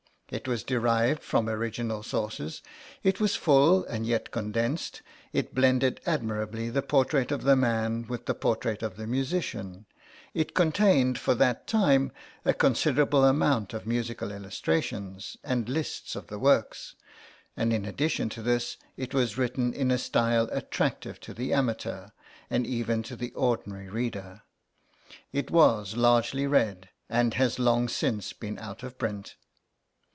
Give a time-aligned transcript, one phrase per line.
[0.33, 2.61] It was derived from original sources,
[3.03, 5.01] it was full and yet condensed,
[5.33, 9.87] it blended admirably the portrait of the man with the portrait of the musician,
[10.33, 12.13] it contained for that time
[12.45, 16.95] a considerable amount of musical illustrations, and lists of the works;
[17.57, 22.07] and in addition to this it was written in a style attractive to the amateur,
[22.49, 24.43] and even to the ordinary reader.
[25.33, 29.35] It was largely read, and has long since been out of print.